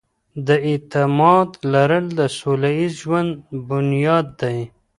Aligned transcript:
د 0.47 0.49
اعتماد 0.69 1.49
لرل 1.73 2.05
د 2.19 2.21
سوله 2.37 2.69
ييز 2.77 2.93
ژوند 3.01 3.31
بنياد 3.67 4.27
دی. 4.41 4.59